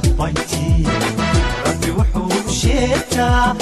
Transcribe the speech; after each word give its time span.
sabaytii 0.00 0.86
rabbi 1.66 1.90
wuxuu 1.96 2.52
sheegtaa 2.60 3.54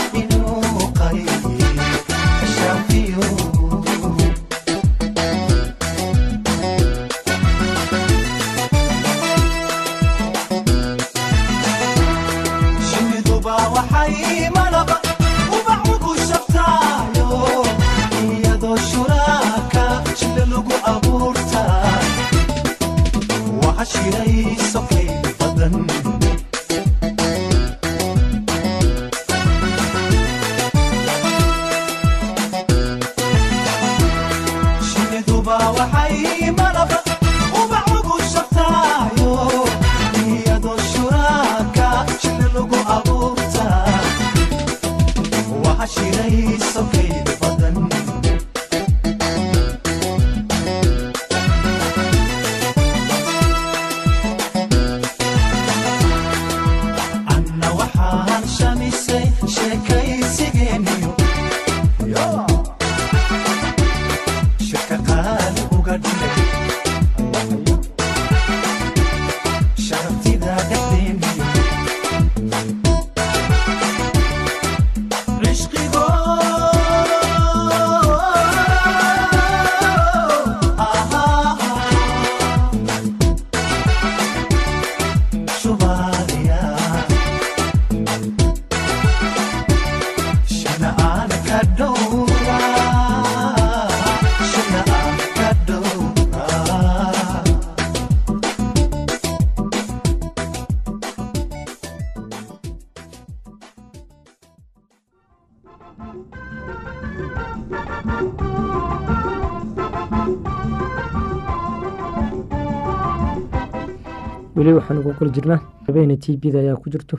weli 114.57 114.73
waxaan 114.79 114.99
ugu 115.01 115.13
kula 115.19 115.31
jirnaa 115.37 115.61
habeena 115.87 116.17
t 116.23 116.37
b 116.41 116.43
da 116.55 116.59
ayaa 116.61 116.77
ku 116.83 116.91
jirto 116.93 117.17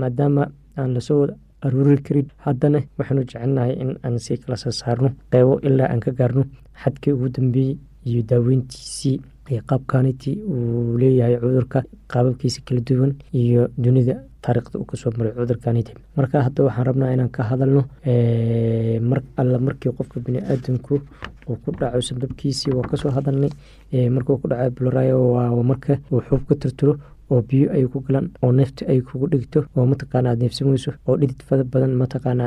maadaama 0.00 0.42
aan 0.78 0.90
la 0.94 1.00
soo 1.00 1.22
aruuri 1.64 2.02
karin. 2.06 2.26
Haddana 2.44 2.78
waxaanu 2.98 3.22
jecelnahay 3.28 3.72
in 3.82 3.90
aan 4.04 4.16
sii 4.24 4.36
kala 4.42 4.56
soo 4.62 4.70
saarno 4.80 5.08
qeybo 5.32 5.54
ilaa 5.66 5.88
aan 5.92 6.00
ka 6.04 6.10
gaarno 6.18 6.42
xadkii 6.82 7.12
ugu 7.16 7.28
dambeeyey 7.34 7.76
iyo 8.08 8.20
daaweyntiisii 8.30 9.16
iyo 9.50 9.60
qaabkaaniti 9.68 10.30
uu 10.52 10.98
leeyahay 11.00 11.36
cudurka 11.42 11.78
qaababkiisa 12.12 12.60
kala 12.66 12.80
duwan 12.88 13.12
iyo 13.40 13.62
dunida 13.82 14.14
taariikhda 14.44 14.78
uu 14.80 14.84
ka 14.90 14.96
soo 15.00 15.10
maray 15.18 15.32
cudurkaniti 15.38 15.92
marka 16.16 16.42
hadda 16.46 16.64
waxaan 16.66 16.86
rabnaa 16.90 17.12
inaan 17.14 17.30
ka 17.36 17.42
hadalno 17.50 17.82
mar 19.10 19.20
alla 19.40 19.58
markii 19.66 19.92
qofka 19.98 20.20
biniaadanku 20.26 20.94
uu 21.50 21.56
ku 21.64 21.70
dhaco 21.80 22.00
sababkiisii 22.08 22.72
waa 22.78 22.88
ka 22.90 22.96
soo 23.02 23.10
hadalnay 23.16 23.50
markuu 24.16 24.36
ku 24.42 24.48
dhaco 24.52 24.70
bloryo 24.76 25.16
waa 25.36 25.62
marka 25.70 25.92
uu 26.12 26.20
xuub 26.28 26.42
ka 26.48 26.54
tirtiro 26.62 26.94
oo 27.30 27.42
biyo 27.48 27.66
ay 27.74 27.84
ku 27.92 27.98
galaan 28.06 28.26
oo 28.42 28.52
neefta 28.58 28.82
ay 28.90 29.00
kugu 29.06 29.26
dhigto 29.32 29.60
oo 29.76 29.84
mataqaana 29.90 30.30
aad 30.30 30.40
neefsan 30.42 30.68
weyso 30.70 30.90
oo 31.08 31.16
dhidid 31.20 31.42
fada 31.48 31.64
badan 31.72 31.92
mataqaana 32.02 32.44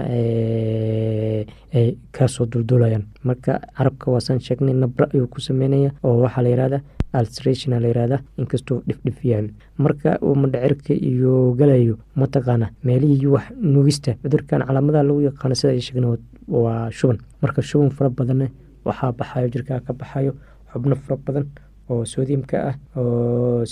ay 1.77 1.87
kaasoo 2.15 2.45
duldulayaan 2.51 3.05
marka 3.27 3.53
carabka 3.77 4.11
waasaan 4.13 4.39
sheegnay 4.45 4.73
nabra 4.81 5.05
ayuu 5.13 5.27
ku 5.33 5.39
sameynaya 5.47 5.91
oo 6.03 6.15
waxaa 6.23 6.41
la 6.45 6.49
yihahda 6.53 6.79
alstration 7.13 7.71
la 7.83 7.87
yihahda 7.91 8.17
inkastoo 8.41 8.81
dhifdhif 8.87 9.17
yahay 9.31 9.47
marka 9.77 10.17
uu 10.21 10.35
mandhacirka 10.41 10.93
iyo 10.93 11.33
galayo 11.59 11.95
mataqaana 12.15 12.67
meelihii 12.83 13.27
wax 13.35 13.45
nugista. 13.61 14.11
Cudurkan 14.23 14.61
calaamadaha 14.67 15.03
lagu 15.09 15.21
yaqaano 15.29 15.55
sida 15.55 15.71
ay 15.73 15.81
sheegna 15.87 16.17
waa 16.47 16.89
shuban. 16.91 17.17
Marka 17.41 17.61
shuban 17.61 17.89
fara 17.97 18.09
badanna 18.09 18.47
waxaa 18.85 19.11
baxayo 19.19 19.47
jirkaa 19.53 19.79
ka 19.85 19.93
baxayo 19.93 20.31
xubno 20.71 20.95
fara 20.95 21.17
badan 21.25 21.45
oo 21.89 22.05
sodiumka 22.05 22.57
ah 22.69 22.75
oo 22.97 23.63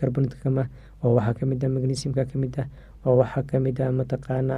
carbonatcam 0.00 0.58
ah 0.62 0.68
oo 1.04 1.14
waxaa 1.16 1.34
ka 1.38 1.44
mid 1.46 1.64
ah 1.64 1.68
magnesiumka 1.68 2.24
ka 2.30 2.36
mid 2.38 2.54
ah 2.62 2.66
oo 3.06 3.16
waxaa 3.20 3.42
ka 3.50 3.56
mid 3.60 3.80
ah 3.80 3.90
mataqaana 3.98 4.54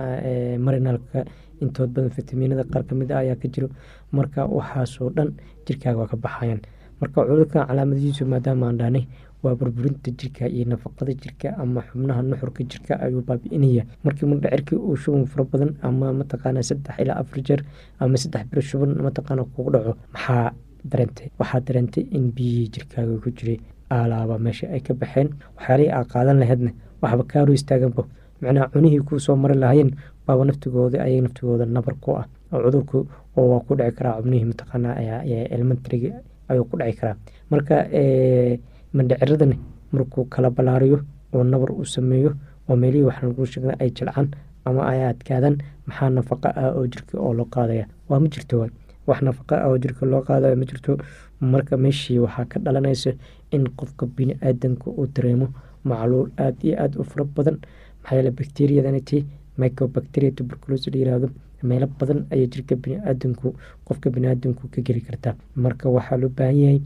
marinalka 0.58 1.24
intood 1.62 1.90
badan 1.94 2.10
fitaminada 2.10 2.64
qaar 2.72 2.82
ka 2.88 2.94
mid 2.94 3.10
ah 3.12 3.18
ayaa 3.24 3.36
ka 3.42 3.48
jiro. 3.48 3.68
Marka 4.12 4.46
waxaasoo 4.46 5.10
dhan 5.16 5.28
jirkaaga 5.66 5.98
waa 5.98 6.10
ka 6.12 6.16
baxayaan 6.16 6.60
marka 7.00 7.18
cudurkan 7.28 7.66
calaamadihiisu 7.68 8.22
maadaama 8.32 8.66
aan 8.68 8.78
dhahnay 8.80 9.04
waa 9.42 9.54
burburinta 9.58 10.10
jirka 10.20 10.44
iyo 10.50 10.64
nafaqada 10.72 11.12
jirka 11.22 11.48
ama 11.62 11.80
xubnaha 11.88 12.20
nuxurka 12.30 12.62
jirka 12.70 12.92
ayuu 13.04 13.22
baabi'inaya 13.28 13.82
markii 14.04 14.26
mudhacirkii 14.30 14.76
uu 14.88 14.96
shuban 15.02 15.24
fara 15.30 15.44
badan 15.52 15.70
ama 15.88 16.06
mataqaana 16.20 16.62
saddex 16.68 16.94
ilaa 17.02 17.18
afar 17.22 17.40
jeer 17.46 17.60
ama 18.02 18.16
saddex 18.22 18.44
bir 18.50 18.62
shuban 18.70 18.90
mataqaana 19.06 19.42
kugu 19.54 19.70
dhaco 19.74 19.92
maxaa 20.14 20.50
dareentay? 20.90 21.26
Waxaa 21.38 21.60
dareentay 21.66 22.04
in 22.16 22.24
biyihii 22.34 22.68
jirkaaga 22.74 23.14
ku 23.22 23.30
jiray 23.38 23.58
alaaba 23.90 24.38
meesha 24.38 24.66
ay 24.74 24.80
ka 24.80 24.94
baxeen. 24.94 25.28
Waxyaalihii 25.56 25.92
aa 25.96 26.04
qaadan 26.12 26.38
laheydna 26.42 26.70
waxba 27.02 27.24
kaaru 27.32 27.52
istaaganba 27.58 28.02
macnaha 28.42 28.66
cunihii 28.74 29.02
kuu 29.08 29.18
soo 29.26 29.36
mari 29.36 29.54
lahayeen 29.54 29.90
baaba 30.26 30.44
naftigooda 30.50 30.98
ayay 31.06 31.20
naftigooda 31.26 31.64
nabar 31.66 31.94
ku 32.02 32.10
ah. 32.20 32.26
Oo 32.52 32.58
cudurku 32.64 32.98
oo 33.38 33.46
waa 33.54 33.60
ku 33.66 33.74
dhici 33.78 33.92
karaa 33.98 34.18
xubnihii 34.18 34.46
mataqaana 34.50 34.90
elementarigi 35.54 36.10
ayuu 36.48 36.64
ku 36.64 36.76
dhici 36.78 36.96
karaa. 37.00 37.16
Marka 37.50 37.74
mandhiciradani 38.92 39.56
markuu 39.92 40.24
kala 40.24 40.50
balaariyo 40.50 40.98
oo 41.34 41.44
nabar 41.44 41.70
uu 41.72 41.84
sameeyo 41.84 42.32
oo 42.68 42.76
meelihii 42.76 43.04
waxaan 43.08 43.34
kuu 43.34 43.46
sheegna 43.46 43.74
ay 43.80 43.90
jilcaan 43.90 44.28
ama 44.64 44.86
ay 44.90 45.00
adkaadaan 45.10 45.56
maxaa 45.86 46.10
nafaqa 46.10 46.48
ah 46.56 46.70
oo 46.76 46.86
jirka 46.86 47.18
oo 47.20 47.32
loo 47.34 47.44
qaadaya? 47.54 47.86
Waa 48.08 48.20
ma 48.20 48.28
jirto 48.28 48.66
wax 49.06 49.22
nafaqa 49.22 49.54
ah 49.64 49.68
oo 49.68 49.78
jirka 49.78 50.06
loo 50.06 50.22
qaadayo 50.22 50.56
ma 50.56 50.64
jirto. 50.64 50.98
Marka 51.40 51.76
meeshii 51.76 52.18
waxaa 52.18 52.44
ka 52.44 52.58
dhalanaysa 52.60 53.12
in 53.50 53.64
qofka 53.76 54.06
bini-aadanka 54.06 54.90
uu 54.90 55.06
dareemo 55.14 55.48
macluul 55.84 56.30
aada 56.38 56.56
iyo 56.62 56.76
aada 56.82 56.98
u 57.00 57.04
fara 57.04 57.24
badan. 57.24 57.56
Maxaa 58.02 58.16
yeele 58.16 58.30
microbacteria 59.62 60.30
tuberculosis 60.36 60.86
la 60.92 60.98
yiraahdo 61.00 61.28
meelo 61.62 61.86
badan 61.98 62.20
ayay 62.32 62.46
jirka 62.52 62.74
bini-aadanku 62.82 63.54
qofka 63.86 64.10
bini-aadanku 64.14 64.68
ka 64.72 64.80
geli 64.86 65.00
kartaa. 65.00 65.34
Marka 65.56 65.88
waxaa 65.96 66.16
loo 66.22 66.28
baahan 66.38 66.56
yahay 66.62 66.80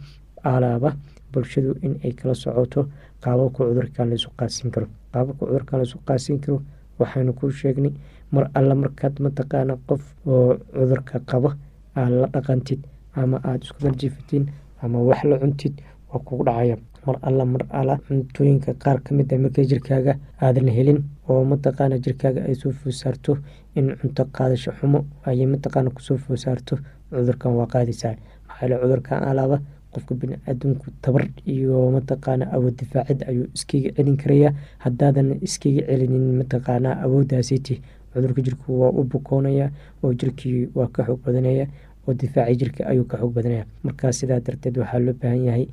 alaaba 0.44 0.96
bulshadu 1.32 1.76
in 1.82 1.94
ay 2.04 2.12
kala 2.12 2.34
socoto 2.34 2.88
qaababka 3.22 3.64
cudurkan 3.68 4.08
laysu 4.10 4.28
qaasin 4.38 4.70
karo. 4.70 4.86
Qaababka 5.12 5.44
cudurkan 5.46 5.78
laysu 5.80 5.98
qaasin 6.08 6.38
karo 6.40 6.62
waxaynu 6.98 7.32
kuu 7.38 7.50
sheegnay 7.50 7.92
mar 8.32 8.50
alla 8.54 8.74
markaad 8.74 9.20
mataqaana 9.20 9.76
qof 9.88 10.02
oo 10.26 10.56
cudurka 10.72 11.20
qabo 11.30 11.52
aad 11.96 12.12
la 12.20 12.26
dhaqantid 12.34 12.80
ama 13.14 13.36
aada 13.44 13.64
isku 13.64 13.78
darjiifatiin 13.84 14.44
ama 14.82 14.98
wax 15.08 15.24
la 15.24 15.36
cuntid 15.38 15.74
waa 16.10 16.20
kugu 16.26 16.44
dhacaya 16.48 16.76
mar 17.06 17.16
alla 17.22 17.44
mar 17.44 17.62
alla 17.70 17.94
cuntooyinka 18.06 18.74
qaar 18.82 18.98
ka 19.04 19.14
mid 19.14 19.32
a 19.32 19.38
markay 19.38 19.64
jirkaaga 19.70 20.14
aadan 20.40 20.68
helin 20.76 21.00
oo 21.28 21.44
mataqaana 21.44 21.98
jirkaaga 22.04 22.40
ay 22.48 22.54
soo 22.54 22.70
foosaarto 22.72 23.38
in 23.74 23.96
cunto 24.00 24.24
qaadasho 24.36 24.70
xumo 24.78 25.04
ayay 25.26 25.46
mataqaana 25.46 25.90
ku 25.90 26.00
soo 26.02 26.16
foosaarto 26.24 26.78
cudurkan 27.10 27.52
waa 27.58 27.66
qaadaysaa 27.74 28.14
maxaa 28.48 28.62
yeele 28.66 28.76
cudurkan 28.82 29.22
alaaba 29.30 29.60
qofka 29.92 30.14
bini-aadamku 30.14 30.86
tabar 31.02 31.24
iyo 31.46 31.90
mataqaana 31.96 32.44
awood 32.56 32.76
difaacid 32.80 33.20
ayuu 33.28 33.46
iskaga 33.54 33.90
celin 33.96 34.16
karayaa. 34.16 34.52
Haddaadan 34.84 35.28
iskaga 35.46 35.82
celinin 35.88 36.26
mataqaana 36.40 36.90
awooddaasiti 37.04 37.74
cudurka 38.14 38.40
jirku 38.46 38.80
waa 38.80 38.90
u 38.90 39.04
bukoonaya 39.04 39.66
oo 40.02 40.12
jirkii 40.14 40.68
waa 40.74 40.88
ka 40.88 41.04
xoog 41.04 41.20
badanaya 41.26 41.66
oo 42.08 42.14
difaaci 42.14 42.56
jirka 42.56 42.86
ayuu 42.88 43.04
ka 43.04 43.16
xoog 43.20 43.32
badanaya. 43.36 43.64
Markaa 43.84 44.12
sidaa 44.12 44.40
darteed 44.40 44.76
waxaa 44.80 44.98
loo 45.04 45.12
baahan 45.22 45.44
yahay 45.44 45.66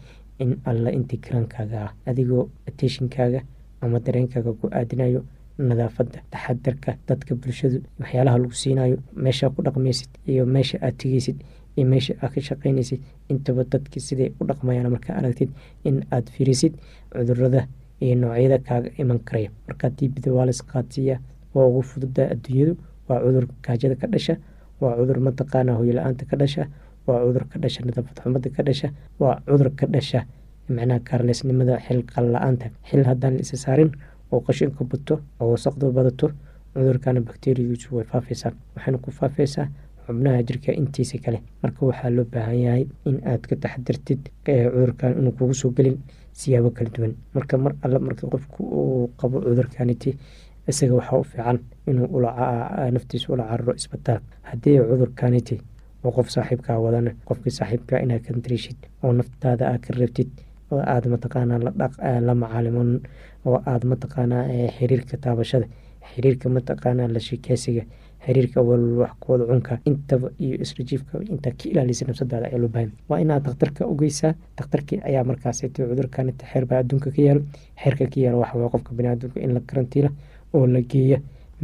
in 0.44 0.52
alla 0.70 0.90
intii 0.98 1.20
karaankaaga 1.26 1.78
ah 1.86 1.92
adigoo 2.10 2.44
ateshinkaaga 2.70 3.42
ama 3.82 4.00
dareenkaaga 4.06 4.52
ku 4.60 4.66
aadinayo 4.80 5.22
nadaafadda 5.70 6.20
taxadarka 6.34 6.92
dadka 7.08 7.36
bulshadu 7.36 7.78
waxyaalaha 8.00 8.38
lagu 8.44 8.56
siinayo 8.64 8.98
meeshaa 9.26 9.50
ku 9.56 9.62
dhaqmaysid 9.68 10.10
iyo 10.32 10.44
meesha 10.56 10.78
aad 10.86 10.96
tegeysid 11.02 11.38
iyo 11.78 11.86
meesha 11.92 12.14
aad 12.24 12.32
ka 12.36 12.42
shaqaynaysid. 12.42 13.00
Intaba 13.32 13.64
dadki 13.64 14.00
siday 14.08 14.30
u 14.40 14.46
dhaqmayaan 14.50 14.90
markaa 14.96 15.16
aragtid 15.20 15.50
in 15.84 15.96
aad 16.16 16.26
firisid 16.36 16.74
cudurrada 17.14 17.62
iyo 18.04 18.16
noocyada 18.22 18.58
kaaga 18.68 18.90
iman 19.02 19.20
karaya 19.28 19.50
markaa 19.68 19.90
diibida 19.98 20.32
waa 20.38 20.46
las 20.50 20.62
qaadsiiyaa 20.72 21.20
waa 21.56 21.66
ugu 21.70 21.82
fududaa 21.92 22.28
adduunyadu 22.34 22.74
waa 23.10 23.20
cudur 23.26 23.46
gaajada 23.66 23.96
ka 24.02 24.08
dhasha 24.14 24.34
waa 24.82 24.96
cudur 25.00 25.20
mataqaana 25.28 25.72
hoyla-aanta 25.80 26.24
ka 26.30 26.36
dhasha 26.42 26.64
waa 27.10 27.20
cudur 27.26 27.46
ka 27.52 27.58
dhasha 27.64 27.82
nadaafad 27.88 28.18
xumada 28.24 28.50
ka 28.56 28.62
dhasha 28.68 28.88
waa 29.22 29.36
cudur 29.48 29.70
ka 29.80 29.86
dhasha 29.94 30.20
macnaha 30.76 31.00
kaarleysnimada 31.08 31.76
xil 31.86 32.02
qalla-aanta 32.14 32.66
xil 32.90 33.04
haddaan 33.10 33.34
la 33.38 33.42
isa 33.42 33.74
oo 34.32 34.40
qashinka 34.48 34.84
bato 34.92 35.16
oo 35.42 35.50
wasaqdu 35.54 35.86
badato 35.98 36.28
cudurkana 36.74 37.20
bakteriyagiisu 37.28 37.88
way 37.96 38.06
faafaysaa. 38.12 38.52
Waxayna 38.76 38.98
ku 39.04 39.10
faafaysaa 39.12 39.66
xubnaha 40.06 40.44
jirka 40.48 40.72
intiisa 40.82 41.18
kale. 41.24 41.40
Marka 41.64 41.82
waxaa 41.90 42.10
loo 42.16 42.26
baahan 42.34 42.60
yahay 42.66 42.84
in 43.10 43.18
aad 43.26 43.42
ka 43.50 43.56
taxadirtid 43.56 44.22
cudurkan 44.46 45.12
inuu 45.20 45.32
kugu 45.38 45.54
soo 45.54 45.72
gelin 45.78 45.98
siyaabo 46.40 46.70
kala 46.78 46.90
duwan. 46.96 47.14
Marka 47.34 47.58
mar 47.58 47.74
alle 47.84 48.00
marka 48.00 48.28
qofku 48.32 48.62
uu 48.80 49.08
qabo 49.20 49.42
cudurkaniti 49.42 50.14
isaga 50.70 50.94
waxaa 51.00 51.18
u 51.20 51.24
fiican 51.24 51.58
inuu 51.90 52.22
naftiisa 52.94 53.34
ula 53.34 53.44
cararo 53.50 53.74
isbitaal 53.80 54.22
haddii 54.50 54.78
cudurkaniti 54.90 55.56
oo 56.04 56.12
qof 56.18 56.28
saaxiibkaa 56.36 56.78
wadana 56.86 57.12
qofkii 57.28 57.54
saaxiibkaa 57.60 58.00
inaad 58.06 58.24
ka 58.28 58.34
darishid 58.46 58.80
oo 59.04 59.12
naftaada 59.20 59.64
aad 59.72 59.82
ka 59.88 59.92
reebtid 60.00 60.30
oo 60.72 60.82
aada 60.94 61.08
mataqaanaa 61.16 61.60
la 62.28 62.34
macaalimoon 62.42 62.92
oo 63.46 63.58
aada 63.72 63.86
mataqaanaa 63.94 64.44
xiriirka 64.78 65.16
taabashada 65.26 65.66
xiriirka 66.12 66.46
mataqaanaa 66.58 67.08
la 67.16 67.20
sheekeysiga 67.28 67.84
xiriirka 68.26 68.60
walwaxkooda 68.70 69.44
cunka 69.50 69.74
intaba 69.90 70.28
iyo 70.46 70.56
israjiifka 70.66 71.14
intaa 71.34 71.54
ka 71.60 71.64
ilaalisa 71.72 72.04
nafsadaada 72.08 72.46
ayaa 72.48 72.62
loo 72.64 72.72
waa 73.10 73.20
inaad 73.24 73.44
dakhtarka 73.48 73.82
ogeysaa 73.94 74.34
dakhtarkii 74.60 75.00
ayaa 75.10 75.24
markaasayt 75.30 75.76
cudurkanita 75.90 76.44
xeerbaa 76.52 76.80
adduunka 76.82 77.10
ka 77.16 77.22
yaalo 77.28 77.42
xeerka 77.84 78.06
ka 78.14 78.18
yaalo 78.24 78.38
waxawaa 78.44 78.70
qofka 78.74 78.92
baniaadamka 78.98 79.40
in 79.46 79.52
la 79.56 79.62
karantiila 79.70 80.10
oo 80.54 80.66
la 80.74 80.82
geeya 80.92 81.18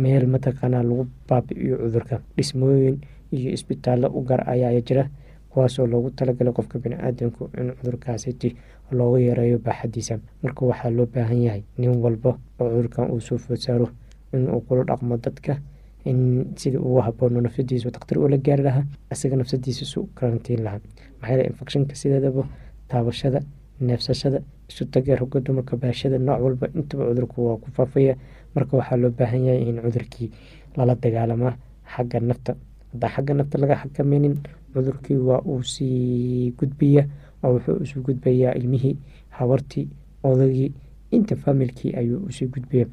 meel 0.04 0.26
mataqaanaa 0.36 0.84
lagu 0.90 1.04
baabi'iyo 1.30 1.76
cudurka 1.84 2.16
dhismooyin 2.38 2.96
iyo 3.32 3.50
isbitaallo 3.58 4.08
u 4.18 4.22
gar 4.22 4.42
ayaa 4.50 4.82
jira 4.88 5.10
kuwaasoo 5.50 5.88
loogu 5.88 6.10
talagalay 6.18 6.54
qofka 6.54 6.80
bani-aadamku 6.80 7.50
in 7.60 7.72
cudurkaasiti 7.78 8.56
loogu 8.92 9.18
yareeyo 9.18 9.58
baaxadiisa 9.60 10.20
marka 10.44 10.66
waxaa 10.66 10.90
loo 10.98 11.06
baahan 11.06 11.42
yahay 11.44 11.64
nin 11.78 11.96
walba 12.04 12.38
oo 12.60 12.70
cudurkan 12.70 13.12
uu 13.12 13.20
soo 13.22 13.38
food 13.38 13.58
saaro 13.66 13.88
inuu 14.34 14.62
kula 14.68 14.84
dhaqmo 14.84 15.18
dadka 15.18 15.58
in 16.06 16.20
sidii 16.56 16.78
ugu 16.78 17.02
haboono 17.02 17.42
nafsadiisa 17.42 17.90
dakhtar 17.92 18.18
ula 18.20 18.38
gaari 18.38 18.64
lahaa 18.64 18.86
isaga 19.12 19.36
nafsadiisa 19.36 19.86
su 19.86 20.10
karantiin 20.16 20.64
lahaa. 20.64 20.80
Maxaa 21.20 21.32
yeele 21.36 21.48
infectionka 21.50 21.96
sideedaba 21.96 22.44
taabashada 22.88 23.40
neefsashada 23.82 24.40
isu 24.70 24.86
tagee 24.86 25.16
roga 25.16 25.40
dumarka 25.40 25.78
baashada 25.78 26.18
nooc 26.20 26.40
walba 26.46 26.68
intaba 26.78 27.04
cudurku 27.10 27.38
waa 27.48 27.58
ku 27.58 27.72
faafaya. 27.72 28.16
Marka 28.56 28.78
waxaa 28.78 28.98
loo 29.02 29.10
baahan 29.10 29.46
yahay 29.48 29.62
in 29.70 29.82
cudurkii 29.82 30.30
lala 30.78 30.96
dagaalamaa 30.96 31.54
xagga 31.96 32.20
nafta 32.20 32.52
haddaan 32.96 33.14
xagga 33.16 33.34
nafta 33.34 33.58
laga 33.62 33.76
xakameynin 33.84 34.36
cudurkii 34.74 35.18
waa 35.28 35.42
uu 35.52 35.62
sii 35.64 36.52
gudbaya 36.60 37.04
oo 37.44 37.54
wuxuu 37.56 37.78
isu 37.84 38.02
gudbayaa 38.08 38.54
ilmihii 38.60 38.96
habartii 39.38 39.88
odagii 40.24 40.72
inta 41.12 41.36
faamilkii 41.36 41.94
ayuu 42.00 42.20
u 42.28 42.32
sii 42.32 42.48
gudbaya 42.54 42.86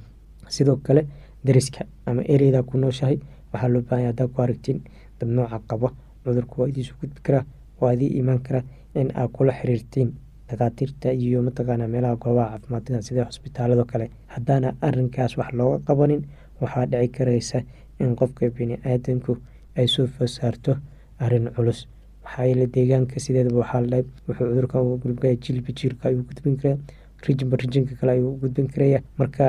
sidoo 0.48 0.76
kale 0.76 1.06
dariska 1.44 1.84
ama 2.06 2.22
ereydaa 2.34 2.62
ku 2.62 2.78
nooshahay 2.78 3.18
waxaa 3.52 3.68
loo 3.68 3.82
baahanya 3.88 4.08
haddaa 4.12 4.28
ku 4.28 4.42
aragtiin 4.42 4.80
dad 5.18 5.62
qabo 5.66 5.90
cudurku 6.24 6.60
waa 6.60 6.68
idiisu 6.68 6.94
gudbi 7.00 7.20
karaa 7.26 7.44
waa 7.80 7.92
idii 7.94 8.12
imaan 8.20 8.40
karaa 8.46 8.62
in 8.94 9.08
aad 9.14 9.30
kula 9.32 9.52
xiriirtiin 9.52 10.12
dhakhaatiirta 10.48 11.12
iyo 11.12 11.42
mataqaana 11.42 11.88
meelaha 11.88 12.16
goobaha 12.16 12.50
caafimaadada 12.58 13.02
sida 13.02 13.24
xusbitaalado 13.24 13.84
kale. 13.84 14.10
Haddaana 14.26 14.74
arinkaas 14.80 15.36
wax 15.38 15.52
looga 15.58 15.78
qabanin 15.86 16.22
waxaa 16.60 16.86
dhici 16.86 17.08
karaysa 17.16 17.58
in 18.00 18.16
qofka 18.16 18.50
bini-aadanku 18.50 19.36
ay 19.76 19.86
soo 19.88 20.06
fasaarto 20.06 20.76
arrin 21.18 21.46
culus. 21.56 21.86
Maxaa 22.24 22.44
yeele 22.48 22.66
deegaanka 22.74 23.20
sideedaba 23.20 23.58
waxaa 23.62 23.80
ladhahay 23.80 24.04
wuxuu 24.28 24.46
cudurkan 24.50 24.80
uga 24.86 24.96
gudbaya 25.04 25.34
jilba 25.44 25.70
jiilka 25.78 26.08
ayuu 26.08 26.22
gudbin 26.28 26.56
karaa 26.56 26.78
rijinba 27.26 27.56
rijinka 27.62 27.94
kale 28.00 28.10
ayuu 28.12 28.32
gudbin 28.42 28.66
karaya 28.72 28.98
marka 29.18 29.44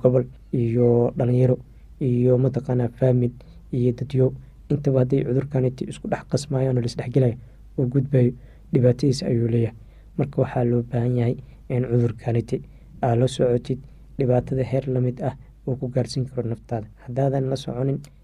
gobol 0.00 0.24
iyo 0.52 1.12
dhalinyaro 1.16 1.56
iyo 2.00 2.38
mataqaana 2.38 2.88
faamil 2.88 3.32
iyo 3.72 3.92
dadyo 3.92 4.26
intaba 4.70 5.00
hadday 5.00 5.24
cudurkaniti 5.24 5.84
isku 5.90 6.08
dhex 6.08 6.24
qasmayaan 6.30 6.76
oo 6.78 6.82
laisdhexgelaya 6.84 7.36
oo 7.78 7.86
gudbayo. 7.86 8.32
Dhibaatadiisa 8.72 9.26
ayuu 9.30 9.48
leeyahay. 9.48 9.76
Marka 10.18 10.36
waxaa 10.42 10.64
loo 10.64 10.82
baahan 10.82 11.16
yahay 11.16 11.36
in 11.68 11.84
cudurkaniti 11.90 12.56
aa 13.02 13.14
la 13.14 13.26
socotid. 13.28 13.78
Dhibaatada 14.18 14.62
heer 14.64 14.84
la 14.88 15.00
mid 15.00 15.20
ah 15.22 15.34
uu 15.66 15.76
ku 15.76 15.88
gaarsiin 15.88 16.26
karo 16.26 16.48
naftaada. 16.48 16.86
Haddaadan 17.06 17.44
la 17.50 17.56
soconin 17.56 17.98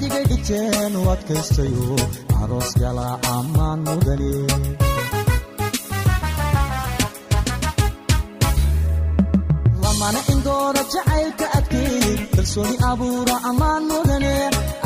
axdigay 0.00 0.24
dhigteen 0.30 0.92
u 1.00 1.02
adkaystayo 1.14 1.88
aroos 2.42 2.70
gala 2.80 3.08
ammaan 3.36 3.78
mudane 3.86 4.32
lamana 9.82 10.20
indoora 10.32 10.82
jacaylka 10.92 11.46
adkeey 11.58 12.08
kalsooni 12.34 12.76
abuura 12.90 13.36
ammaan 13.50 13.82
mudane 13.90 14.34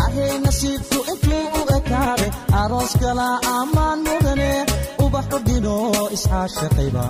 ahay 0.05 0.33
nasiibku 0.45 0.99
intuu 1.13 1.45
u 1.59 1.63
ekaaday 1.77 2.31
aroos 2.63 2.93
gala 3.03 3.29
ammaan 3.59 3.99
mudane 4.09 4.51
ubaxu 5.05 5.39
dhino 5.47 5.77
isxaashaqayba 6.17 7.05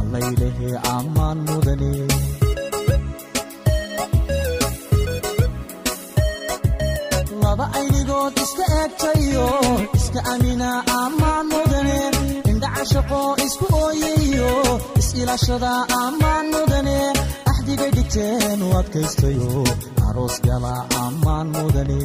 allaylehe 0.00 0.70
ammaan 0.96 1.38
mudane 1.48 1.92
laba 7.64 7.78
aynigood 7.78 8.34
iska 8.44 8.64
eegtayo 8.80 9.46
iska 9.98 10.20
amina 10.32 10.70
ammaan 11.02 11.46
mudane 11.52 11.98
indhacashaqo 12.50 13.20
isku 13.46 13.66
ooyayo 13.84 14.52
is-ilaashada 15.00 15.72
ammaan 16.02 16.46
mudane 16.54 16.98
axdigay 17.50 17.90
dhigteen 17.96 18.60
u 18.66 18.68
adkaystayo 18.80 19.50
aroos 20.08 20.36
gala 20.46 20.74
ammaan 21.04 21.46
mudane 21.56 22.00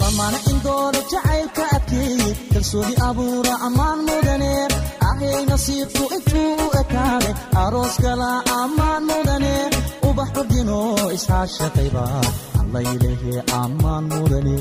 lamana 0.00 0.38
indoora 0.50 1.00
jacaylka 1.12 1.64
adkeeye 1.76 2.28
kalsooni 2.52 2.94
abuura 3.08 3.54
ammaan 3.66 3.98
mudane 4.08 4.52
ahay 5.08 5.42
nasiibku 5.50 6.04
intuu 6.16 6.52
u 6.64 6.66
ekaaday 6.82 7.34
aroos 7.64 7.94
gala 8.04 8.30
ammaan 8.60 9.02
mudane 9.10 9.54
ubax 10.24 10.36
udhino 10.42 10.78
isxaashaqayba 11.16 12.04
allaylehe 12.60 13.34
ammaan 13.62 14.04
mudane 14.12 14.56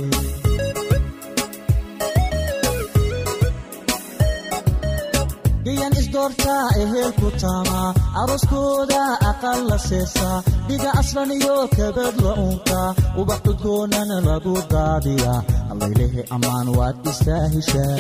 gayan 5.65 5.93
isdoortaa 6.01 6.65
ehelku 6.83 7.27
taamaa 7.43 7.89
arooskooda 8.21 9.01
aqal 9.31 9.59
la 9.69 9.77
seesaa 9.87 10.37
dhiga 10.67 10.89
aslan 11.01 11.31
iyo 11.37 11.55
kabad 11.77 12.15
la 12.25 12.33
unkaa 12.47 12.89
ubax 13.21 13.39
cudgoonana 13.45 14.17
lagu 14.29 14.53
daadiyaa 14.73 15.39
allaylehe 15.71 16.21
ammaan 16.35 16.67
waad 16.77 16.97
istaa 17.13 17.43
heshaa 17.55 17.91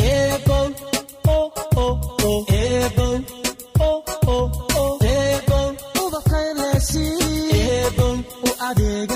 u 8.79 9.12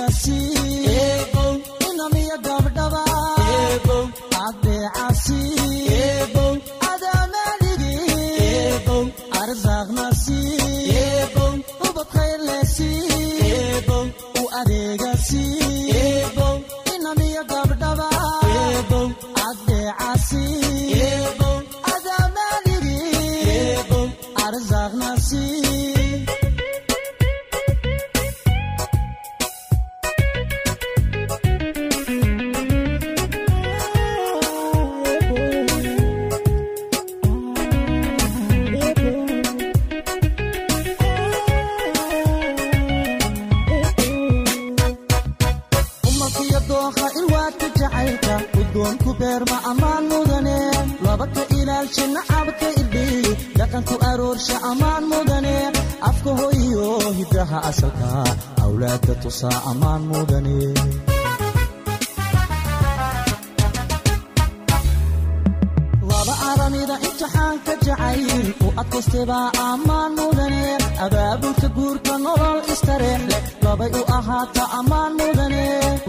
laba 66.27 66.36
aramida 66.51 66.96
imtixaanka 67.07 67.74
jacayl 67.86 68.48
u 68.65 68.67
adkaystebaa 68.81 69.48
ammaan 69.67 70.12
mudane 70.19 70.63
abaabulka 71.05 71.67
guurka 71.77 72.13
nolol 72.25 72.60
istareex 72.74 73.22
leh 73.31 73.43
labay 73.65 73.91
u 74.00 74.01
ahaata 74.17 74.63
ammaan 74.79 75.12
mudane 75.19 75.63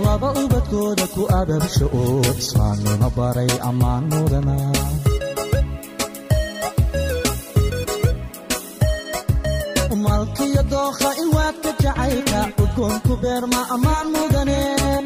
laba 0.04 0.28
ubadkooda 0.42 1.04
ku 1.14 1.22
abaabsha 1.40 1.86
oo 2.02 2.18
islaamnimo 2.42 3.08
baray 3.18 3.52
ammaan 3.70 4.04
mudana 4.12 4.56
malkiyo 10.04 10.62
dookha 10.70 11.10
ilwaadka 11.22 11.70
jacaylka 11.82 12.40
udgoonku 12.78 13.14
beerma 13.22 13.60
ammaan 13.74 14.06
mudane. 14.14 14.60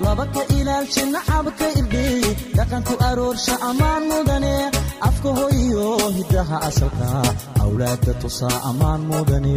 Laba 0.04 0.24
ka 0.34 0.42
ilaalsha 0.56 1.04
nacabka 1.14 1.66
irdhiy 1.80 2.24
dhaqanku 2.56 2.94
aroorsha 3.08 3.54
ammaan 3.68 4.02
mudane. 4.10 4.54
Afka 5.08 5.28
hoyiyo 5.38 5.86
hiddaha 6.16 6.56
asalka 6.68 7.08
awlaadka 7.64 8.12
tusaa 8.20 8.58
ammaan 8.70 9.00
mudane. 9.10 9.56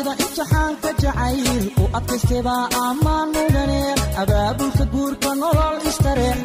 Imtixaanka 0.00 0.90
jacayl 1.02 1.64
u 1.82 1.84
adkaystebaa 1.98 2.64
ammaan 2.86 3.28
mudane. 3.34 3.80
Abaabulka 4.22 4.84
guurka 4.92 5.30
nolol 5.40 5.76
istareex 5.90 6.38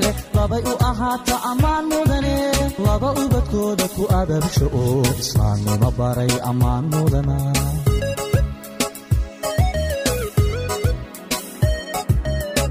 labay 0.46 0.64
u 0.72 0.74
ahaata 0.90 1.36
ammaan 1.52 1.86
mudane 1.92 2.36
laba 2.86 3.10
ubadkooda 3.24 3.86
ku 3.96 4.04
abaabsha 4.20 4.66
oo 4.82 5.02
islaamnimo 5.22 5.90
baray 5.98 6.34
ammaan 6.50 6.84
mudana. 6.94 7.38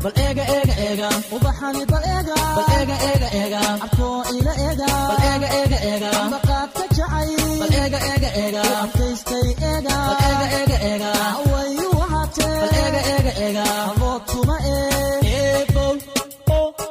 Bal 0.04 0.12
eega 0.24 0.44
eega 0.54 0.74
eega. 0.86 1.08
Ubaxani 1.36 1.84
bal 1.92 2.04
eega. 2.14 2.34
Bal 2.56 2.66
eega 2.78 2.96
eega 3.10 3.28
eega. 3.40 3.60
Abkoo 3.86 4.18
ila 4.36 4.52
eega. 4.66 4.88
Bal 5.10 5.22
eega 5.30 5.48
eega 5.60 5.78
eega. 5.90 6.10
Ambaqaadka 6.24 6.82
jacay 6.98 7.30
bal 7.60 7.72
eega 7.82 8.00
eega 8.12 8.30
eega. 8.42 8.64
Adkaystay 8.82 9.46
eega. 9.70 9.96
Bal 10.08 10.18
eega 10.30 10.46
eega 10.58 10.78
eega. 10.90 11.12
Wayu 11.52 11.88
wahatee 12.00 12.52
bal 12.60 12.74
eega 12.82 13.00
eega 13.14 13.32
eega. 13.46 13.64
Abood 13.92 14.22
kuma 14.32 14.56
ee. 14.74 15.18
Eebow 15.38 15.92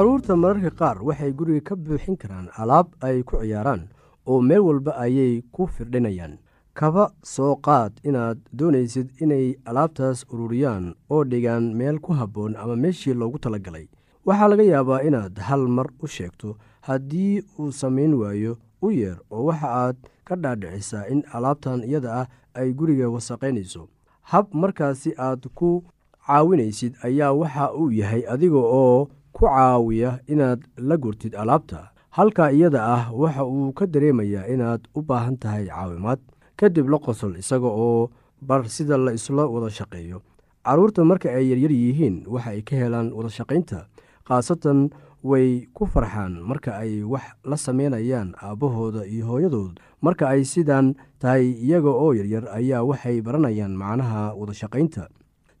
carruurta 0.00 0.34
mararka 0.36 0.70
qaar 0.80 0.96
waxay 1.04 1.32
guriga 1.36 1.60
ka 1.60 1.74
buuxin 1.76 2.16
karaan 2.16 2.48
alaab 2.56 2.88
ay 3.04 3.20
ku 3.22 3.36
ciyaaraan 3.36 3.82
oo 4.26 4.40
meel 4.40 4.60
walba 4.64 4.96
ayay 4.96 5.44
ku 5.52 5.66
firdhinayaan. 5.68 6.38
Kaba 6.72 7.12
soo 7.22 7.56
qaad 7.60 7.92
inaad 8.08 8.38
doonaysid 8.58 9.12
inay 9.20 9.60
alaabtaas 9.68 10.24
ururiyaan 10.32 10.96
oo 11.12 11.20
dhigaan 11.30 11.76
meel 11.76 12.00
ku 12.00 12.16
habboon 12.16 12.56
ama 12.56 12.76
meeshii 12.80 13.12
loogu 13.12 13.36
talagalay. 13.44 13.86
Waxaa 14.24 14.48
laga 14.48 14.62
yaabaa 14.72 15.04
inaad 15.04 15.36
hal 15.36 15.68
mar 15.68 15.92
u 16.00 16.06
sheegto 16.08 16.56
haddii 16.88 17.44
uu 17.60 17.68
samayn 17.72 18.14
waayo 18.16 18.56
u 18.80 18.88
yeer 18.96 19.20
oo 19.30 19.44
waxa 19.52 19.68
aad 19.84 19.96
ka 20.24 20.34
dhaadhicisaa 20.36 21.04
in 21.12 21.20
alaabtan 21.36 21.84
iyada 21.84 22.10
ah 22.24 22.26
ay 22.56 22.72
guriga 22.72 23.12
wasaqaynayso 23.12 23.88
hab 24.32 24.48
markaasi 24.56 25.12
aad 25.28 25.44
ku 25.54 25.84
caawinaysid 26.26 26.96
ayaa 27.04 27.32
waxa 27.36 27.72
uu 27.76 27.92
yahay 27.92 28.24
adiga 28.24 28.56
oo 28.80 29.08
ku 29.32 29.46
caawiya 29.46 30.20
inaad 30.26 30.60
la 30.76 30.96
gurtid 30.96 31.34
alaabta. 31.34 31.90
Halka 32.10 32.50
iyada 32.52 32.80
ah 32.84 33.04
waxa 33.14 33.44
uu 33.46 33.72
ka 33.72 33.86
dareemayaa 33.86 34.46
inaad 34.50 34.82
u 34.94 35.00
baahan 35.02 35.36
tahay 35.38 35.66
caawimaad 35.70 36.18
kadib 36.58 36.88
la 36.90 36.98
qosol 36.98 37.38
isaga 37.38 37.70
oo 37.70 38.10
bar 38.42 38.66
sida 38.68 38.98
la 38.98 39.12
isla 39.14 39.46
wada 39.46 39.70
shaqeeyo. 39.70 40.18
Carruurta 40.66 41.04
marka 41.04 41.30
ay 41.30 41.50
yaryar 41.54 41.70
yihiin 41.72 42.26
waxa 42.26 42.50
ay 42.50 42.62
ka 42.66 42.74
helaan 42.76 43.12
wada 43.14 43.30
shaqaynta 43.30 43.86
khaasatan 44.26 44.90
way 45.22 45.68
ku 45.76 45.86
farxaan 45.86 46.40
marka 46.42 46.74
ay 46.82 47.02
wax 47.06 47.22
la 47.44 47.56
sameynayaan 47.56 48.34
aabbahooda 48.42 49.06
iyo 49.06 49.26
hooyadood. 49.30 49.78
Marka 50.02 50.28
ay 50.34 50.42
sidaan 50.44 50.96
tahay 51.22 51.54
iyaga 51.62 51.88
oo 51.94 52.10
yaryar 52.12 52.50
ayaa 52.58 52.82
waxay 52.82 53.22
baranayaan 53.22 53.72
macnaha 53.78 54.34
wada 54.34 54.52
shaqaynta 54.54 55.08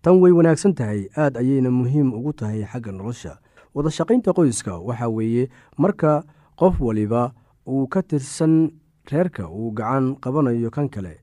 tan 0.02 0.18
way 0.20 0.32
wanaagsan 0.32 0.74
tahay. 0.74 1.06
Aad 1.16 1.36
ayayna 1.38 1.70
muhiim 1.70 2.10
ugu 2.16 2.32
tahay 2.32 2.64
xagga 2.66 2.90
nolosha 2.92 3.38
wada 3.74 3.90
shaqaynta 3.90 4.32
qoyska 4.38 4.78
waxaa 4.88 5.08
weeye 5.08 5.48
marka 5.78 6.24
qof 6.60 6.80
waliba 6.80 7.32
uu 7.68 7.86
ka 7.86 8.02
tirsan 8.02 8.70
reerka 9.10 9.48
uu 9.48 9.70
gacan 9.72 10.16
qabanayo 10.22 10.70
kan 10.70 10.88
kale 10.88 11.14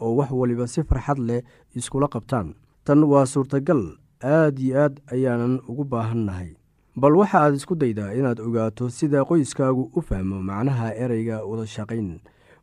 oo 0.00 0.16
wax 0.16 0.30
waliba 0.30 0.66
si 0.66 0.82
farxad 0.82 1.18
leh 1.18 1.42
iskula 1.76 2.08
qabtaan 2.08 2.54
tan 2.84 3.04
waa 3.04 3.26
suurtagal 3.26 3.82
aad 4.24 4.58
iyo 4.58 4.76
aad 4.84 4.94
ayaanan 5.12 5.60
ugu 5.68 5.84
baahannahay. 5.84 6.56
Bal 6.96 7.16
waxa 7.16 7.38
aad 7.44 7.54
isku 7.54 7.74
daydaa 7.76 8.12
inaad 8.18 8.40
ogaato 8.40 8.88
sida 8.90 9.24
qoyskaagu 9.24 9.90
u 9.96 10.00
fahmo 10.02 10.42
macnaha 10.42 10.92
ereyga 11.04 11.44
wada 11.44 11.66
shaqayn 11.66 12.20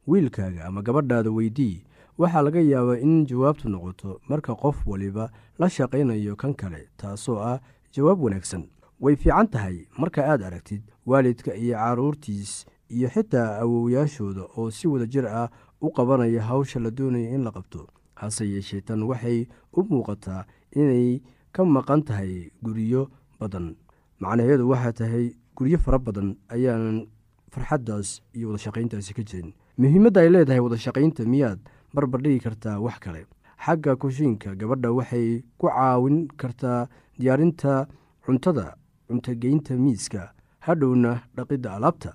wiilkaaga 0.08 0.66
ama 0.66 0.82
gabadhaada 0.82 1.32
weydii 1.32 1.84
waxaa 2.18 2.42
laga 2.42 2.62
yaabaa 2.62 2.98
in 3.06 3.26
jawaabtu 3.26 3.70
noqoto 3.70 4.20
marka 4.30 4.56
qof 4.56 4.78
waliba 4.88 5.30
la 5.60 5.70
shaqaynayo 5.70 6.36
kan 6.36 6.54
kale 6.54 6.82
taasoo 6.98 7.40
ah 7.52 7.60
jawaab 7.96 8.22
wanaagsan 8.24 8.64
way 9.00 9.16
fiican 9.16 9.48
tahay. 9.48 9.88
Marka 9.98 10.22
aad 10.26 10.42
aragtid 10.44 10.82
waalidka 11.06 11.56
iyo 11.56 11.76
carruurtiis 11.78 12.66
iyo 12.90 13.10
xitaa 13.10 13.60
awowyaashooda 13.62 14.44
oo 14.58 14.72
si 14.72 14.88
wada 14.88 15.06
jir 15.06 15.28
ah 15.28 15.50
u 15.82 15.92
qabanaya 15.92 16.42
hawsha 16.42 16.80
la 16.80 16.90
doonaya 16.92 17.30
in 17.36 17.44
la 17.44 17.52
qabto 17.52 17.88
hase 18.16 18.46
yeeshee 18.50 18.82
tan 18.82 19.04
waxay 19.04 19.48
u 19.74 19.84
muuqataa 19.84 20.46
inay 20.76 21.22
ka 21.52 21.64
maqan 21.66 22.02
tahay 22.04 22.52
guryo 22.64 23.10
badan. 23.40 23.76
Macnaheedu 24.20 24.70
waxaa 24.70 24.94
tahay 24.94 25.36
guryo 25.56 25.78
fara 25.78 26.00
badan 26.00 26.36
ayaanan 26.50 27.08
farxaddaas 27.54 28.22
iyo 28.34 28.50
wada 28.50 28.60
shaqayntaasi 28.60 29.14
ka 29.14 29.24
jirin. 29.24 29.54
Muhiimadda 29.78 30.22
ay 30.22 30.30
leedahay 30.30 30.60
wada 30.60 30.78
shaqaynta 30.78 31.26
miyaad 31.26 31.60
barbardhigi 31.94 32.40
kartaa 32.40 32.80
wax 32.82 32.98
kale. 33.00 33.26
Xagga 33.66 33.96
kushiinka 33.96 34.56
gabadha 34.56 34.90
waxay 34.92 35.44
ku 35.58 35.68
caawin 35.70 36.28
kartaa 36.38 36.88
diyaarinta 37.20 37.88
cuntada 38.26 38.76
cuntogeynta 39.08 39.74
miiska 39.78 40.32
hadhowna 40.60 41.22
dhaqidda 41.36 41.74
alaabta 41.76 42.12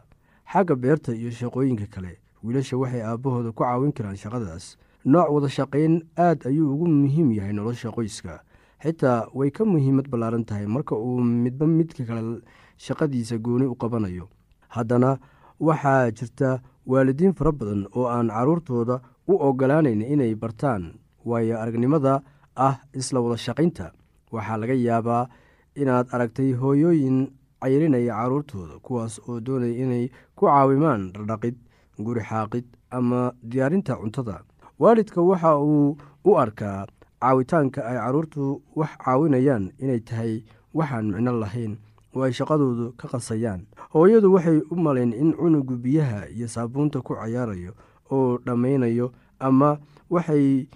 xagga 0.53 0.75
beerta 0.77 1.15
iyo 1.15 1.31
shaqooyinka 1.31 1.87
kale. 1.87 2.19
Wiilasha 2.45 2.77
waxay 2.77 3.03
aabbahooda 3.03 3.53
ku 3.53 3.63
caawin 3.65 3.93
karaan 3.93 4.17
shaqadaas. 4.17 4.77
Nooc 5.05 5.31
wada 5.31 5.49
shaqayn 5.49 6.03
aad 6.19 6.47
ayuu 6.47 6.75
ugu 6.75 6.87
muhiim 6.89 7.33
yahay 7.33 7.53
nolosha 7.53 7.91
qoyska. 7.91 8.41
Xitaa 8.83 9.31
way 9.35 9.51
ka 9.51 9.65
muhiimad 9.65 10.09
ballaaran 10.11 10.45
tahay 10.45 10.67
marka 10.67 10.95
uu 10.99 11.21
midba 11.23 11.67
midka 11.67 12.05
kale 12.05 12.43
shaqadiisa 12.79 13.39
gooni 13.39 13.67
u 13.67 13.75
qabanayo. 13.79 14.29
Haddana 14.69 15.19
waxaa 15.61 16.11
jirta 16.11 16.61
waalidiin 16.87 17.33
fara 17.35 17.53
badan 17.53 17.87
oo 17.95 18.07
aan 18.11 18.29
carruurtooda 18.29 19.01
u 19.29 19.39
ogolaanayn 19.39 20.03
inay 20.03 20.35
bartaan 20.35 20.99
waayo 21.25 21.57
aragnimada 21.63 22.23
ah 22.57 22.77
isla 22.93 23.21
wada 23.23 23.37
shaqaynta. 23.39 23.93
Waxaa 24.33 24.57
laga 24.59 24.75
yaabaa 24.75 25.29
inaad 25.75 26.07
aragtay 26.13 26.53
hooyooyin 26.53 27.31
cayrinaya 27.63 28.15
carruurtooda 28.15 28.79
kuwaas 28.83 29.21
oo 29.29 29.41
doonaya 29.41 29.75
inay 29.85 30.05
ku 30.37 30.47
caawimaan 30.47 31.13
dhardhaqid 31.13 31.57
guri 31.99 32.21
xaaqid 32.21 32.65
ama 32.91 33.33
diyaarinta 33.43 33.97
cuntada. 33.97 34.43
Waalidka 34.79 35.23
waxa 35.23 35.57
uu 35.59 35.97
u 36.25 36.31
arkaa 36.39 36.87
caawitaanka 37.21 37.81
ay 37.87 37.97
carruurtu 37.97 38.63
wax 38.77 38.91
caawinayaan 39.05 39.71
inay 39.79 40.01
tahay 40.01 40.43
waxaan 40.75 41.07
micno 41.15 41.33
lahayn 41.39 41.79
oo 42.15 42.23
ay 42.27 42.33
shaqadoodu 42.33 42.93
ka 42.99 43.09
qasayaan. 43.09 43.67
Hooyadu 43.95 44.33
waxay 44.35 44.59
u 44.71 44.75
malayn 44.77 45.13
in 45.13 45.33
cunugu 45.33 45.77
biyaha 45.77 46.29
iyo 46.29 46.49
saabuunta 46.49 47.01
ku 47.01 47.15
cayaarayo 47.15 47.73
oo 48.11 48.39
dhammaynayo 48.45 49.13
ama 49.39 49.79
waxay 50.11 50.67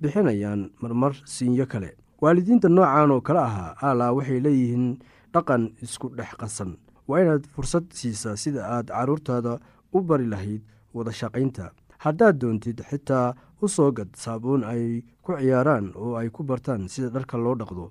bixinayaan 0.00 0.70
marmar 0.80 1.12
siinyo 1.24 1.66
kale 1.66 1.94
waalidiinta 2.24 2.68
noocan 2.68 3.10
oo 3.14 3.20
kale 3.26 3.40
ahaa 3.48 3.70
alaa 3.88 4.12
waxay 4.16 4.40
leeyihiin 4.46 4.86
dhaqan 5.34 5.62
isku 5.84 6.08
dhex 6.16 6.32
qasan. 6.40 6.70
Waa 7.08 7.20
inaad 7.22 7.44
fursad 7.54 7.84
siisaa 7.98 8.36
sida 8.42 8.60
aad 8.74 8.88
carruurtaada 8.96 9.58
u 9.96 10.00
bari 10.08 10.26
lahayd 10.32 10.62
wada 10.94 11.12
shaqaynta. 11.20 11.64
Haddaad 12.04 12.36
doontid 12.40 12.78
xitaa 12.90 13.34
u 13.62 13.68
soo 13.68 13.90
gad 13.92 14.08
saabuun 14.22 14.64
ay 14.72 15.02
ku 15.24 15.32
ciyaaraan 15.40 15.92
oo 16.02 16.16
ay 16.20 16.28
ku 16.34 16.42
bartaan 16.48 16.88
sida 16.88 17.08
dharka 17.14 17.36
loo 17.44 17.54
dhaqdo. 17.60 17.90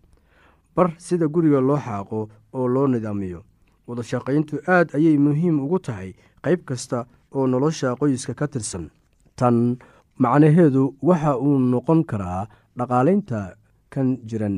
Bar 0.76 0.90
sida 0.98 1.28
guriga 1.34 1.62
loo 1.62 1.78
xaaqo 1.86 2.20
oo 2.58 2.68
loo 2.74 2.88
nidaamiyo. 2.88 3.42
Wada 3.88 4.04
shaqayntu 4.12 4.56
aad 4.68 4.88
ayay 4.98 5.18
muhiim 5.26 5.60
ugu 5.66 5.80
tahay 5.86 6.10
qayb 6.44 6.62
kasta 6.66 7.06
oo 7.36 7.46
nolosha 7.48 7.96
qoyska 8.00 8.34
ka 8.40 8.48
tirsan. 8.48 8.86
Tan 9.36 9.78
macnaheedu 10.18 10.84
waxa 11.08 11.38
uu 11.46 11.58
noqon 11.72 12.02
karaa 12.10 12.48
dhaqaalaynta 12.78 13.40
kan 13.94 14.08
jiran 14.30 14.56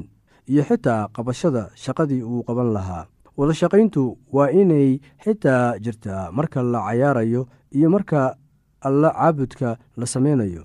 iyo 0.52 0.64
xitaa 0.70 1.08
qabashada 1.16 1.64
shaqadii 1.84 2.22
uu 2.24 2.44
qaban 2.48 2.70
lahaa. 2.78 3.06
Wada 3.38 3.54
shaqayntu 3.62 4.04
waa 4.36 4.50
inay 4.62 5.00
xitaa 5.24 5.78
jirtaa 5.84 6.32
marka 6.32 6.64
la 6.64 6.80
cayaarayo 6.88 7.42
iyo 7.78 7.88
marka 7.96 8.38
alla 8.88 9.10
caabudka 9.12 9.78
la 9.98 10.06
sameynayo. 10.06 10.64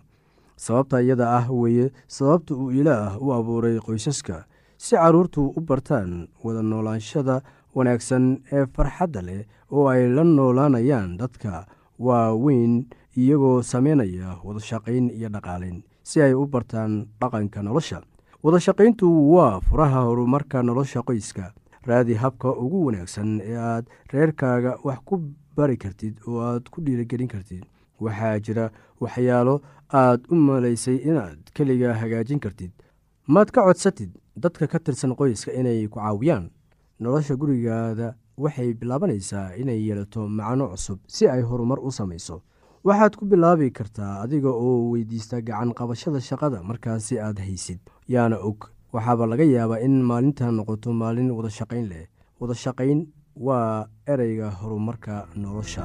Sababta 0.56 1.00
iyada 1.02 1.26
ah 1.38 1.46
weeye 1.50 1.90
sababta 2.06 2.54
uu 2.54 2.70
ilaah 2.70 3.16
u 3.22 3.32
abuuray 3.32 3.78
qoysaska 3.86 4.44
si 4.76 4.94
carruurtu 4.96 5.42
u 5.56 5.60
bartaan 5.60 6.28
wada 6.44 6.62
noolaanshada 6.62 7.36
wanaagsan 7.74 8.24
ee 8.52 8.64
farxadda 8.76 9.20
leh 9.28 9.42
oo 9.72 9.88
ay 9.88 10.02
la 10.16 10.24
noolaanayaan 10.24 11.16
dadka 11.20 11.66
waaweyn 11.98 12.74
iyagoo 13.16 13.62
sameynaya 13.62 14.28
wada 14.44 14.60
shaqayn 14.60 15.10
iyo 15.16 15.28
dhaqaalayn 15.34 15.78
si 16.02 16.22
ay 16.22 16.34
u 16.34 16.44
bartaan 16.46 16.92
dhaqanka 17.20 17.62
nolosha 17.62 17.98
wada 18.42 18.60
shaqayntu 18.60 19.06
waa 19.34 19.60
furaha 19.60 20.00
horumarka 20.08 20.62
nolosha 20.62 21.02
qoyska. 21.02 21.52
Raadi 21.86 22.14
habka 22.14 22.48
ugu 22.52 22.84
wanaagsan 22.86 23.40
ee 23.40 23.56
aad 23.56 23.84
reerkaaga 24.12 24.78
wax 24.84 24.98
ku 25.04 25.16
bari 25.56 25.76
kartid 25.76 26.14
oo 26.28 26.40
aad 26.40 26.68
ku 26.70 26.80
dhiirigelin 26.84 27.28
kartid. 27.28 27.64
Waxaa 28.00 28.38
jira 28.40 28.70
waxyaalo 29.00 29.60
aad 29.92 30.20
u 30.30 30.34
malaysay 30.34 30.96
inaad 30.96 31.38
keliga 31.54 31.94
hagaajin 31.94 32.40
kartid. 32.40 32.70
Maad 33.26 33.50
ka 33.50 33.64
codsatid 33.64 34.10
dadka 34.36 34.66
ka 34.66 34.78
tirsan 34.78 35.14
qoyska 35.16 35.52
inay 35.52 35.88
ku 35.88 35.98
caawiyaan. 36.00 36.50
Nolosha 37.00 37.36
gurigaada 37.36 38.14
waxay 38.36 38.74
bilaabanaysaa 38.74 39.56
inay 39.56 39.80
yeelato 39.88 40.28
macno 40.28 40.68
cusub 40.72 40.98
si 41.06 41.28
ay 41.28 41.42
horumar 41.42 41.78
u 41.80 41.90
samayso 41.92 42.42
waxaad 42.86 43.12
ku 43.18 43.24
bilaabi 43.30 43.70
kartaa 43.78 44.22
adiga 44.24 44.48
oo 44.50 44.90
weydiista 44.92 45.40
gacan 45.48 45.72
qabashada 45.78 46.20
shaqada 46.28 46.62
markaasi 46.70 47.20
aad 47.20 47.38
haysid. 47.46 47.80
Yaana 48.08 48.36
og 48.48 48.58
waxaaba 48.94 49.26
laga 49.32 49.44
yaabaa 49.44 49.80
in 49.86 50.02
maalinta 50.10 50.50
noqoto 50.58 50.92
maalin 51.00 51.30
wada 51.36 51.50
shaqayn 51.58 51.86
leh. 51.92 52.06
Wada 52.40 52.54
shaqayn 52.64 53.06
waa 53.46 53.86
ereyga 54.12 54.48
horumarka 54.60 55.26
nolosha 55.36 55.84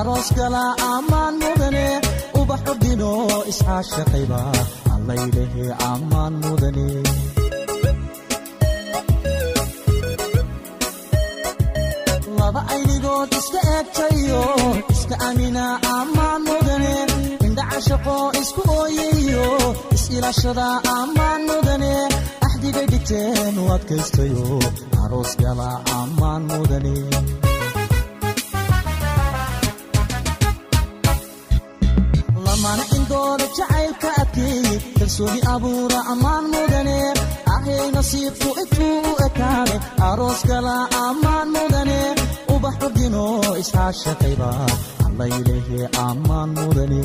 aroos 0.00 0.28
gala 0.38 0.64
ammaan 0.94 1.34
mudane 1.42 1.86
ubax 2.40 2.60
ordino 2.72 3.10
iscaashaqayba 3.52 4.40
allaylehe 4.94 5.64
ammaan 5.92 6.34
mudane 6.44 6.88
laba 12.38 12.60
aynigood 12.74 13.30
iska 13.40 13.60
eegtayo 13.76 14.42
iska 14.94 15.16
amina 15.28 15.64
ammaan 15.98 16.40
mudane 16.48 16.94
indhacashaqo 17.46 18.16
isku 18.42 18.62
ooyayo 18.80 19.46
is-ilaashada 19.96 20.66
ammaan 20.98 21.40
mudane 21.50 21.92
axdigay 22.46 22.86
dhigteen 22.92 23.54
u 23.62 23.64
adkaystayo 23.76 24.46
aroos 25.02 25.32
gala 25.42 25.68
ammaan 26.00 26.42
mudane 26.52 26.94
lamana 32.62 32.84
indooda 32.96 33.46
jacaylka 33.56 34.08
adkeeyey 34.22 34.78
kalsooni 34.98 35.40
abuura 35.52 35.98
ammaan 36.12 36.44
mudane. 36.52 36.98
Ahay 37.54 37.86
nasiibku 37.94 38.48
intuu 38.62 38.96
u 39.10 39.12
ekaaday 39.26 39.78
aroos 40.08 40.40
gala 40.50 40.74
ammaan 41.06 41.48
mudane. 41.54 41.98
Ubax 42.54 42.74
ordino 42.86 43.24
iscaashaqayba 43.62 44.50
allaylehe 45.06 45.80
ammaan 46.08 46.50
mudane 46.58 47.02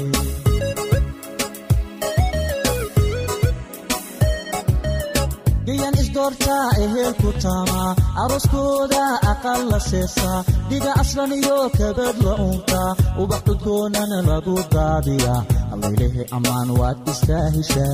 gayan 5.68 5.96
isdoortaa 6.04 6.66
ehelku 6.86 7.30
taamaa 7.44 7.92
arooskooda 8.24 9.04
aqal 9.32 9.62
la 9.72 9.80
seesaa 9.90 10.40
dhiga 10.70 10.92
aslan 11.04 11.32
iyo 11.40 11.58
kabad 11.78 12.18
la 12.28 12.34
untaa 12.50 12.90
ubax 13.22 13.42
cudkoonana 13.48 14.18
lagu 14.30 14.56
daadiyaa 14.76 15.42
allaylehe 15.74 16.24
ammaan 16.38 16.70
waad 16.80 17.00
istaa 17.14 17.46
heshaa 17.56 17.94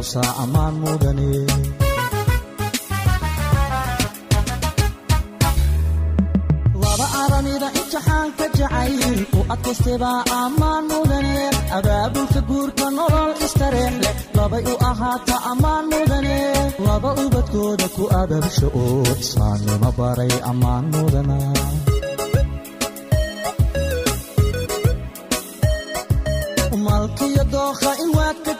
tusaa 0.00 0.32
ammaan 0.42 0.74
mudane 0.82 1.28
laba 6.82 7.06
aramida 7.22 7.68
imtixaanka 7.80 8.44
jacayl 8.58 9.18
u 9.38 9.40
adkaystebaa 9.54 10.20
ammaan 10.42 10.84
mudane 10.90 11.34
ubadkooda 17.24 17.86
ku 17.96 18.04
ababsho 18.22 18.66
oo 18.82 19.02
islaamnimo 19.24 19.90
baray 19.98 20.32
ammaan 20.50 20.84
mudana 20.94 21.36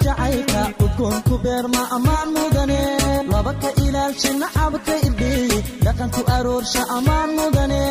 jacaylka 0.04 0.62
udgoonku 0.84 1.34
beerma 1.44 1.82
ammaan 1.96 2.28
mudane 2.36 2.80
laba 3.32 3.52
ka 3.62 3.70
ilaalsha 3.84 4.30
nacabka 4.42 4.94
irdhiyi 5.06 5.58
dhaqanku 5.84 6.20
aroorsha 6.36 6.82
ammaan 6.96 7.30
mudane 7.38 7.82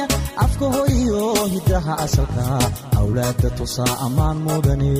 afka 0.46 0.66
hoyiyo 0.76 1.24
hiddaha 1.54 1.94
asalka 2.06 2.46
awlaadda 3.00 3.50
tusaa 3.58 3.94
ammaan 4.08 4.38
mudane 4.48 4.92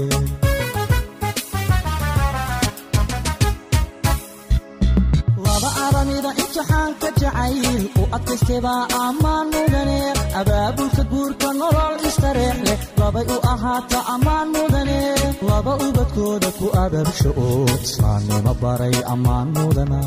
imtixaanka 6.60 7.10
jacayl 7.22 7.84
u 8.02 8.04
adkaystebaa 8.16 8.84
ammaan 9.08 9.48
mudane 9.54 10.00
abaabulka 10.40 11.04
guurka 11.12 11.50
nolol 11.60 11.96
istareex 12.10 12.58
leh 12.68 12.80
labay 13.00 13.26
u 13.36 13.38
ahaata 13.54 14.00
ammaan 14.14 14.48
mudane 14.56 15.00
laba 15.48 15.74
ubadkooda 15.88 16.50
ku 16.60 16.66
ababsho 16.84 17.30
oo 17.46 17.64
islaamnimo 17.86 18.54
baray 18.62 18.96
ammaan 19.14 19.48
mudana 19.58 20.00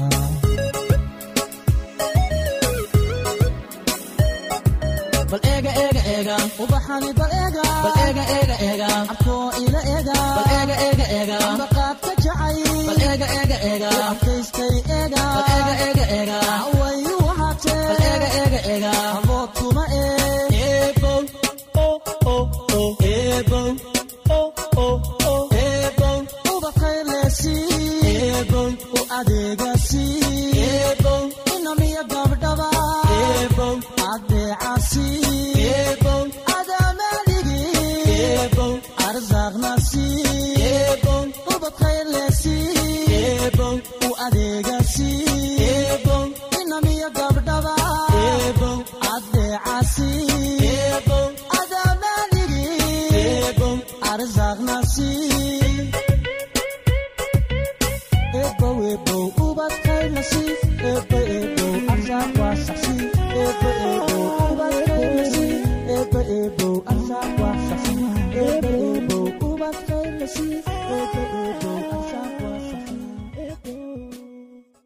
bal 5.30 5.40
eega 5.52 5.70
ubaxani 6.06 7.12
bal 7.18 7.30
eega 7.42 7.62
bal 7.82 7.94
eega 8.06 8.24
eega 8.36 8.56
eega 8.68 8.86
abkoo 9.12 9.50
ila 9.64 9.80
eega 9.94 10.14
bal 10.36 10.48
eega 10.58 10.76
eega 10.86 11.06
eega 11.18 11.36
ambaqaadka 11.50 12.10
jacay 12.24 12.58
bal 12.88 13.02
eega 13.10 13.26
eega 13.38 13.58
eega 13.70 13.90
abkaystay 14.10 14.74
eega 14.98 15.22
bal 15.36 15.46
eega 15.54 15.74
eega 15.86 16.04
eega 16.18 16.38
wayu 16.80 17.14
wahaatee 17.26 17.78
bal 17.88 18.02
eega 18.10 18.28
eega 18.42 18.60
eega 18.74 18.92
abood 19.18 19.48